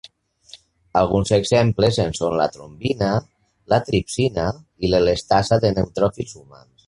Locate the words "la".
2.39-2.47, 3.75-3.79